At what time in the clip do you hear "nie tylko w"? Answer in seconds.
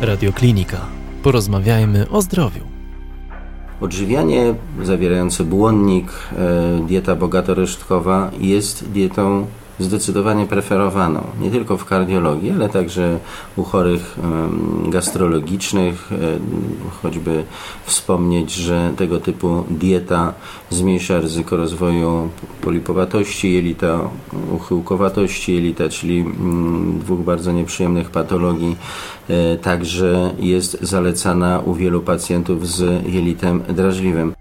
11.40-11.84